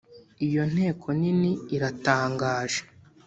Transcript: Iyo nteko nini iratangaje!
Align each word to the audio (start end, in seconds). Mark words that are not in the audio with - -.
Iyo 0.47 0.63
nteko 0.71 1.07
nini 1.19 1.51
iratangaje! 1.75 2.81